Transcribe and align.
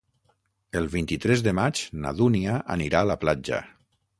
El 0.79 0.87
vint-i-tres 0.93 1.45
de 1.49 1.53
maig 1.59 1.83
na 2.07 2.15
Dúnia 2.21 2.57
anirà 2.77 3.07
a 3.07 3.11
la 3.11 3.19
platja. 3.27 3.61